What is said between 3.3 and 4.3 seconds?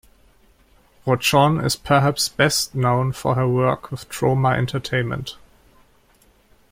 her work with